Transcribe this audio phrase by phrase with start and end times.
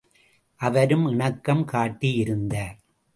[0.55, 2.77] அவரும் இணக்கம் காட்டியிருந்தார்.